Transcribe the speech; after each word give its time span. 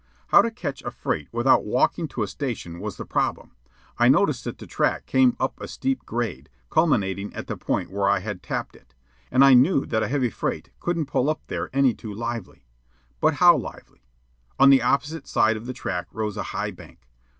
How 0.29 0.41
to 0.41 0.49
catch 0.49 0.81
a 0.81 0.89
freight 0.89 1.27
without 1.31 1.63
walking 1.63 2.07
to 2.07 2.23
a 2.23 2.27
station 2.27 2.79
was 2.79 2.97
the 2.97 3.05
problem. 3.05 3.51
I 3.99 4.09
noticed 4.09 4.45
that 4.45 4.57
the 4.57 4.65
track 4.65 5.05
came 5.05 5.37
up 5.39 5.61
a 5.61 5.67
steep 5.67 6.07
grade, 6.07 6.49
culminating 6.71 7.31
at 7.35 7.45
the 7.45 7.55
point 7.55 7.91
where 7.91 8.09
I 8.09 8.17
had 8.19 8.41
tapped 8.41 8.75
it, 8.75 8.95
and 9.29 9.45
I 9.45 9.53
knew 9.53 9.85
that 9.85 10.01
a 10.01 10.07
heavy 10.07 10.31
freight 10.31 10.71
couldn't 10.79 11.05
pull 11.05 11.29
up 11.29 11.45
there 11.49 11.69
any 11.71 11.93
too 11.93 12.15
lively. 12.15 12.65
But 13.19 13.35
how 13.35 13.55
lively? 13.55 14.01
On 14.57 14.71
the 14.71 14.81
opposite 14.81 15.27
side 15.27 15.55
of 15.55 15.67
the 15.67 15.71
track 15.73 16.07
rose 16.11 16.35
a 16.35 16.43
high 16.49 16.71
bank. 16.71 17.07